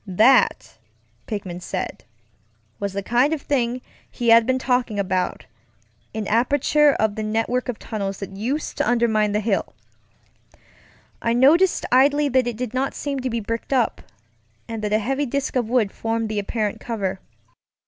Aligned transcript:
That, 0.07 0.79
Pickman 1.27 1.61
said, 1.61 2.05
was 2.79 2.93
the 2.93 3.03
kind 3.03 3.33
of 3.33 3.43
thing 3.43 3.81
he 4.09 4.29
had 4.29 4.47
been 4.47 4.57
talking 4.57 4.97
aboutŌĆöan 4.97 5.45
aperture 6.25 6.93
of 6.93 7.13
the 7.13 7.21
network 7.21 7.69
of 7.69 7.77
tunnels 7.77 8.17
that 8.17 8.35
used 8.35 8.77
to 8.77 8.89
undermine 8.89 9.31
the 9.31 9.39
hill. 9.41 9.75
I 11.21 11.33
noticed 11.33 11.85
idly 11.91 12.29
that 12.29 12.47
it 12.47 12.57
did 12.57 12.73
not 12.73 12.95
seem 12.95 13.19
to 13.19 13.29
be 13.29 13.41
bricked 13.41 13.73
up, 13.73 14.01
and 14.67 14.83
that 14.83 14.91
a 14.91 14.97
heavy 14.97 15.27
disk 15.27 15.55
of 15.55 15.69
wood 15.69 15.91
formed 15.91 16.29
the 16.29 16.39
apparent 16.39 16.79
cover. 16.79 17.19